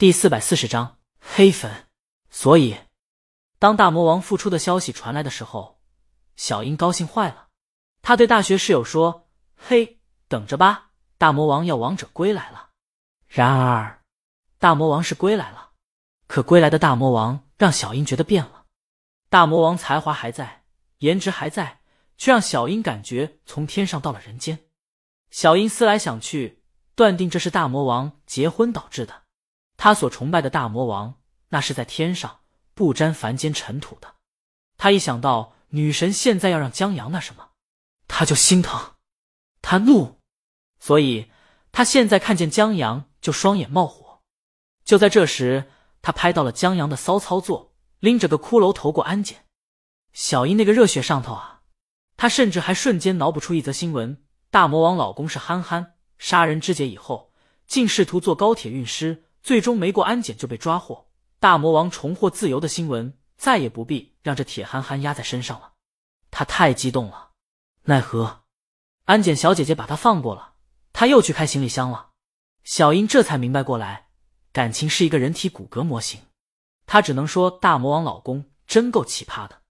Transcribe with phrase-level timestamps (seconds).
[0.00, 1.86] 第四百四十章黑粉。
[2.30, 2.74] 所以，
[3.58, 5.78] 当大魔王复出的消息传来的时候，
[6.36, 7.48] 小樱高兴坏了。
[8.00, 12.70] 他对大学室友说：“嘿，等着吧，大魔王要王者归来了。”
[13.28, 14.02] 然而，
[14.58, 15.72] 大魔王是归来了，
[16.26, 18.64] 可归来的大魔王让小樱觉得变了。
[19.28, 20.64] 大魔王才华还在，
[21.00, 21.82] 颜值还在，
[22.16, 24.60] 却让小樱感觉从天上到了人间。
[25.30, 26.62] 小樱思来想去，
[26.94, 29.19] 断定这是大魔王结婚导致的。
[29.82, 31.14] 他所崇拜的大魔王，
[31.48, 32.40] 那是在天上
[32.74, 34.16] 不沾凡间尘土的。
[34.76, 37.52] 他一想到女神现在要让江阳那什么，
[38.06, 38.96] 他就心疼，
[39.62, 40.18] 他怒，
[40.80, 41.30] 所以
[41.72, 44.20] 他现在看见江阳就双眼冒火。
[44.84, 45.70] 就在这时，
[46.02, 49.46] 他拍到了江阳的骚操作，拎着个骷髅头过安检。
[50.12, 51.62] 小英那个热血上头啊！
[52.18, 57.32] 他甚至还瞬间脑补出一则新闻：大魔王老公是憨憨，杀人肢解以后，
[57.66, 59.24] 竟试图坐高铁运尸。
[59.42, 61.08] 最终没过安检就被抓获，
[61.38, 65.72] 大魔王重获自由的新闻再也不必让这铁憨憨压在身上了。
[66.30, 67.30] 他太激动了，
[67.84, 68.42] 奈何
[69.04, 70.54] 安检小姐姐把他放过了，
[70.92, 72.10] 他又去开行李箱了。
[72.62, 74.08] 小英这才明白过来，
[74.52, 76.20] 感情是一个人体骨骼模型。
[76.86, 79.62] 她只能说大魔王老公真够奇葩的。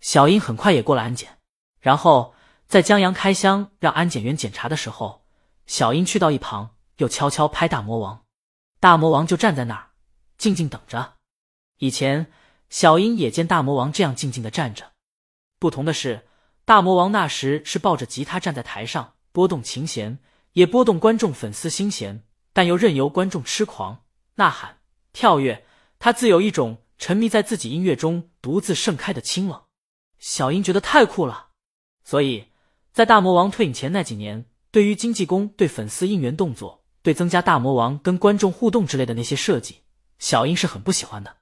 [0.00, 1.38] 小英很快也过了安检，
[1.80, 2.34] 然后
[2.68, 5.26] 在江阳开箱让安检员检查的时候，
[5.66, 8.24] 小英去到一旁又悄悄拍大魔王。
[8.80, 9.90] 大魔王就站在那儿，
[10.38, 11.16] 静静等着。
[11.76, 12.32] 以前
[12.70, 14.92] 小英也见大魔王这样静静的站着，
[15.58, 16.26] 不同的是，
[16.64, 20.18] 大魔王那时是抱着吉他站在台上，拨动琴弦，
[20.52, 24.04] 也拨动观众粉丝心弦，但又任由观众痴狂、
[24.36, 24.78] 呐喊、
[25.12, 25.66] 跳跃。
[25.98, 29.62] 他自有一种沉迷在自己音乐中独自盛开的清冷。
[30.18, 31.48] 小英觉得太酷了，
[32.02, 32.46] 所以
[32.94, 36.79] 在大魔王退隐前那几年，对于经纪公对粉丝应援动作。
[37.02, 39.82] 对增加大魔王跟观众互动之类的那些设计，
[40.18, 41.36] 小英是很不喜欢的。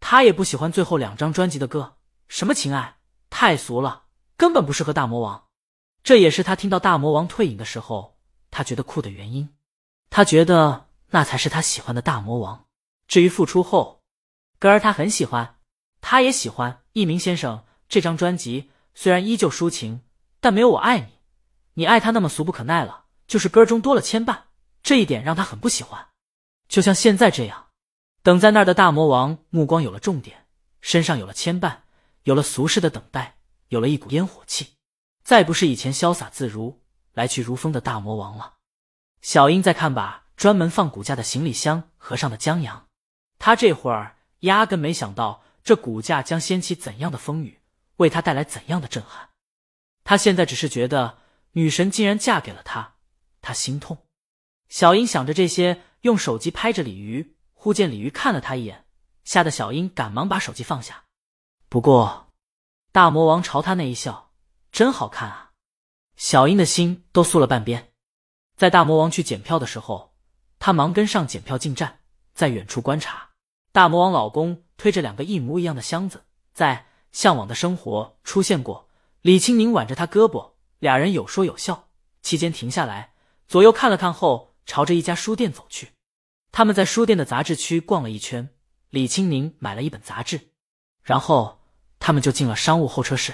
[0.00, 1.96] 他也不喜欢最后两张专辑的歌，
[2.28, 2.96] 什么情爱
[3.28, 4.04] 太俗了，
[4.36, 5.44] 根本不适合大魔王。
[6.02, 8.16] 这也是他听到大魔王退隐的时候，
[8.50, 9.50] 他觉得酷的原因。
[10.08, 12.64] 他觉得那才是他喜欢的大魔王。
[13.06, 14.02] 至于复出后，
[14.58, 15.56] 歌儿他很喜欢，
[16.00, 17.58] 他也喜欢《一鸣先生》
[17.88, 20.00] 这张专辑，虽然依旧抒情，
[20.40, 21.06] 但没有我爱你，
[21.74, 24.38] 你爱他那么俗不可耐了，就是歌中多了牵绊。
[24.82, 26.08] 这一点让他很不喜欢，
[26.68, 27.68] 就像现在这样，
[28.22, 30.46] 等在那儿的大魔王目光有了重点，
[30.80, 31.80] 身上有了牵绊，
[32.24, 33.36] 有了俗世的等待，
[33.68, 34.74] 有了一股烟火气，
[35.22, 36.82] 再不是以前潇洒自如、
[37.12, 38.54] 来去如风的大魔王了。
[39.20, 42.88] 小英在看把专门放骨架的行李箱合上的江阳，
[43.38, 47.60] 他这会儿压根没想到这骨架将掀起怎样的风雨，
[47.96, 49.28] 为他带来怎样的震撼。
[50.04, 51.18] 他现在只是觉得
[51.52, 52.94] 女神竟然嫁给了他，
[53.42, 54.06] 他心痛。
[54.70, 58.86] 小英想着这些，用手机拍着鲤鱼，忽见鲤鱼看了他一眼，
[59.24, 61.04] 吓得小英赶忙把手机放下。
[61.68, 62.28] 不过，
[62.92, 64.30] 大魔王朝他那一笑，
[64.70, 65.50] 真好看啊！
[66.16, 67.92] 小英的心都酥了半边。
[68.56, 70.14] 在大魔王去检票的时候，
[70.60, 72.02] 他忙跟上检票进站，
[72.32, 73.30] 在远处观察。
[73.72, 78.88] 大魔王老公推着两个一模一样的箱子，在《向往的生活》出现过。
[79.22, 81.88] 李青宁挽着他胳膊，俩人有说有笑，
[82.22, 83.14] 期间停下来，
[83.48, 84.49] 左右看了看后。
[84.66, 85.92] 朝着一家书店走去，
[86.52, 88.48] 他们在书店的杂志区逛了一圈。
[88.90, 90.50] 李青宁买了一本杂志，
[91.04, 91.60] 然后
[92.00, 93.32] 他们就进了商务候车室。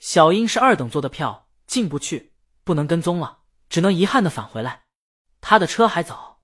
[0.00, 2.32] 小英是二等座的票，进不去，
[2.64, 3.38] 不能跟踪了，
[3.68, 4.82] 只能遗憾的返回来。
[5.40, 6.40] 他的车还早。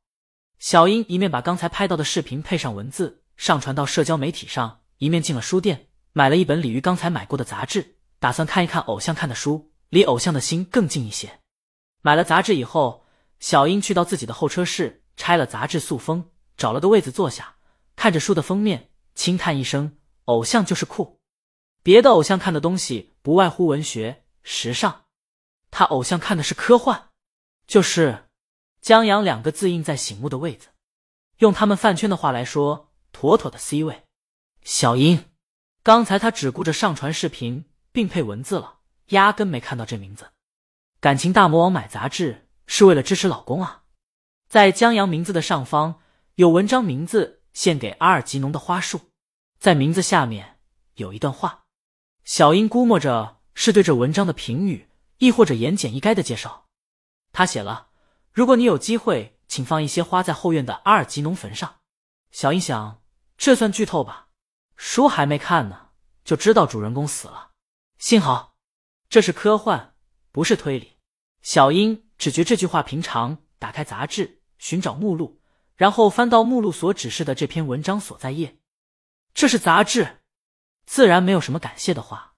[0.58, 11.40] 小英一面把刚才拍到的视频配上文字上传到社交媒体上，一面进了书店，买了一本李鱼刚才买过的杂志，打算看一看偶像看的书，离偶像的心更近一些。
[12.02, 13.05] 买了杂志以后。
[13.38, 17.56] 小英去到自己的候车室，拆了杂志塑封，找了个位子坐下，
[17.94, 21.20] 看着书的封面，轻叹一声：“偶像就是酷。”
[21.82, 25.04] 别的偶像看的东西不外乎文学、时尚，
[25.70, 27.10] 他偶像看的是科幻，
[27.66, 28.24] 就是
[28.80, 30.68] “江阳”两个字印在醒目的位子，
[31.38, 34.02] 用他们饭圈的话来说，妥妥的 C 位。
[34.64, 35.26] 小英，
[35.82, 38.78] 刚才他只顾着上传视频并配文字了，
[39.08, 40.26] 压根没看到这名字。
[40.98, 42.45] 感情大魔王买杂志。
[42.66, 43.84] 是为了支持老公啊！
[44.48, 46.00] 在江阳名字的上方
[46.36, 49.00] 有文章名字献给阿尔吉农的花束，
[49.58, 50.60] 在名字下面
[50.94, 51.64] 有一段话。
[52.24, 56.66] 小英估摸着是对这文章的评语，亦或者言简意赅的介绍。
[57.32, 57.88] 他写了
[58.32, 61.76] ：“如果你有机会，请放一些花在后院的阿尔吉农坟上。”
[62.32, 63.02] 小英想，
[63.36, 64.28] 这算剧透吧？
[64.76, 65.88] 书还没看呢，
[66.24, 67.50] 就知道主人公死了。
[67.98, 68.56] 幸好
[69.08, 69.94] 这是科幻，
[70.30, 70.96] 不是推理。
[71.42, 72.05] 小英。
[72.18, 75.40] 只觉这句话平常，打开杂志寻找目录，
[75.76, 78.58] 然后翻到目录所指示的这篇文章所在页。
[79.34, 80.18] 这是杂志，
[80.86, 82.34] 自然没有什么感谢的话。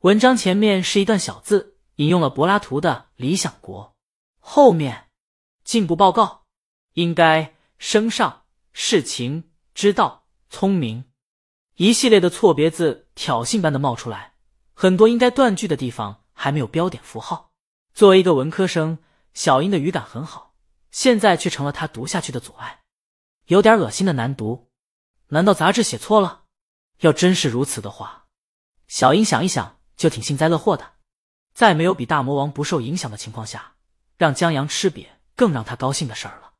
[0.00, 3.84] 文章前面是一段小字，引用了柏拉图的《理想国》，
[4.40, 5.10] 后面
[5.62, 6.46] 进步报告，
[6.94, 8.42] 应该升上
[8.72, 11.04] 事情知道聪明，
[11.76, 14.34] 一系列的错别字挑衅般的冒出来，
[14.74, 17.52] 很多应该断句的地方还没有标点符号。
[17.94, 18.98] 作为一个文科生，
[19.34, 20.54] 小英的语感很好，
[20.90, 22.80] 现在却成了他读下去的阻碍，
[23.46, 24.70] 有点恶心的难读。
[25.28, 26.42] 难道杂志写错了？
[27.00, 28.26] 要真是如此的话，
[28.88, 29.78] 小英想一想。
[29.94, 30.94] 就挺幸灾乐祸的，
[31.54, 33.74] 再没有比大魔王不受影响的情况下，
[34.16, 35.06] 让江阳吃瘪
[35.36, 36.54] 更让他高兴的事儿了。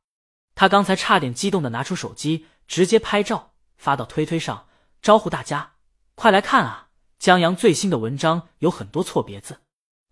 [0.55, 4.69] 他刚才差点激动的拿出手机，直接拍照发到推推上，
[5.01, 5.73] 招呼大家
[6.15, 6.91] 快来看啊！
[7.19, 9.63] 江阳最新的文章有很多错别字，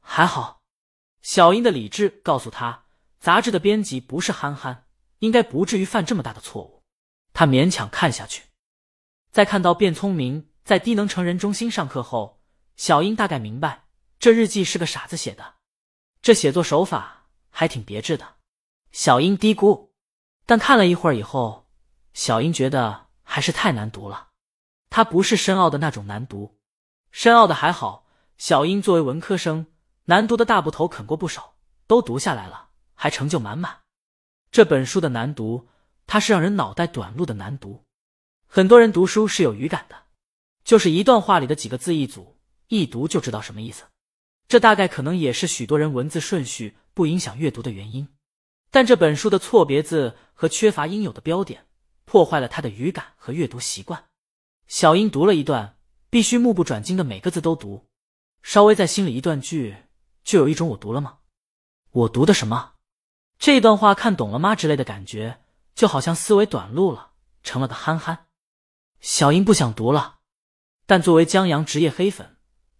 [0.00, 0.59] 还好
[1.22, 2.84] 小英的理智告诉他，
[3.18, 4.86] 杂志的编辑不是憨憨，
[5.18, 6.82] 应该不至于犯这么大的错误。
[7.32, 8.44] 他勉强看下去，
[9.30, 12.40] 在看到变聪明在低能成人中心上课后。
[12.76, 13.84] 小英大概明白，
[14.18, 15.56] 这日记是个傻子写的，
[16.22, 18.36] 这写作手法还挺别致的。
[18.90, 19.90] 小英嘀咕，
[20.46, 21.68] 但看了一会儿以后，
[22.14, 24.30] 小英觉得还是太难读了。
[24.88, 26.58] 它不是深奥的那种难读，
[27.10, 28.06] 深奥的还好。
[28.38, 29.66] 小英作为文科生，
[30.10, 31.54] 难读的大部头啃过不少，
[31.86, 33.82] 都读下来了，还成就满满。
[34.50, 35.68] 这本书的难读，
[36.08, 37.84] 它是让人脑袋短路的难读。
[38.48, 39.94] 很多人读书是有语感的，
[40.64, 42.36] 就是一段话里的几个字一组。
[42.66, 43.84] 一读就知道什么意思，
[44.48, 48.08] 这大概可能也是许多人文字顺序不影响阅读的原因。
[48.72, 51.66] 但这本书的错别字和缺乏应有的标点，
[52.04, 54.06] 破坏了他的语感和阅读习惯。
[54.66, 55.76] 小英读了一段，
[56.10, 57.86] 必须目不转睛的每个字都读，
[58.42, 59.76] 稍微在心里一断句，
[60.22, 61.18] 就有一种我读了吗？
[61.90, 62.74] 我读的什么？
[63.38, 64.54] 这段话看懂了吗？
[64.54, 65.42] 之类的感觉，
[65.74, 67.12] 就好像思维短路了，
[67.42, 68.26] 成了个憨憨。
[69.00, 70.18] 小英不想读了，
[70.86, 72.36] 但作为江阳职业黑粉。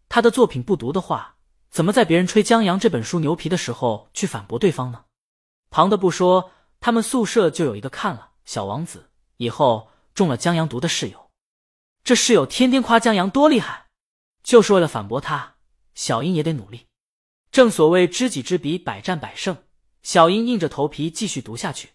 [0.08, 1.36] 他的作品不读的话，
[1.70, 5.04] 怎么在别人吹江阳这本书牛皮的时候去反驳对方呢？
[5.70, 6.50] 旁的不说，
[6.80, 8.98] 他们宿舍就有一个看了《小王子》
[9.36, 11.30] 以后中了江阳毒的室友，
[12.04, 13.86] 这室友天天夸江阳多厉害，
[14.42, 15.54] 就是为了反驳他。
[15.94, 16.86] 小英也得努力，
[17.52, 19.56] 正所谓知己知彼，百战百胜。
[20.02, 21.90] 小英硬着头皮继续读下去。